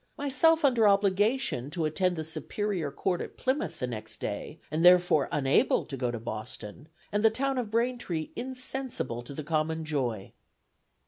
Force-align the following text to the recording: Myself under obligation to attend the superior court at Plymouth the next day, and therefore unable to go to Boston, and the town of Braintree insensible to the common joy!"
Myself 0.17 0.65
under 0.65 0.87
obligation 0.87 1.69
to 1.69 1.85
attend 1.85 2.15
the 2.15 2.25
superior 2.25 2.91
court 2.91 3.21
at 3.21 3.37
Plymouth 3.37 3.77
the 3.77 3.85
next 3.85 4.17
day, 4.19 4.57
and 4.71 4.83
therefore 4.83 5.29
unable 5.31 5.85
to 5.85 5.95
go 5.95 6.09
to 6.09 6.17
Boston, 6.19 6.87
and 7.11 7.23
the 7.23 7.29
town 7.29 7.59
of 7.59 7.69
Braintree 7.69 8.31
insensible 8.35 9.21
to 9.21 9.35
the 9.35 9.43
common 9.43 9.85
joy!" 9.85 10.33